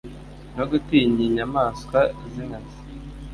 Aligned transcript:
no 0.55 0.63
gutinya 0.71 1.21
inyamaswa 1.29 1.99
z'inkazi 2.31 2.77